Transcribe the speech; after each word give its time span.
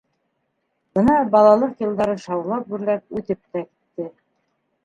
Бына 0.97 1.17
балалыҡ 1.35 1.85
йылдары 1.85 2.17
шаулап-гөрләп 2.23 3.21
үтеп 3.21 3.41
тә 3.43 3.65
китте. 3.67 4.09